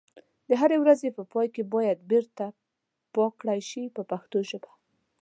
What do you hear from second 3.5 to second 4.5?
شي په پښتو